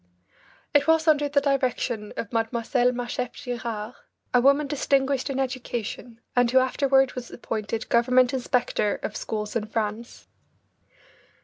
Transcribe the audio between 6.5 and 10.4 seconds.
afterward was appointed government inspector of schools in France.